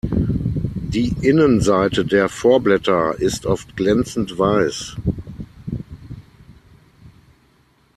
[0.03, 4.95] Die Innenseite der Vorblätter ist oft glänzend weiß.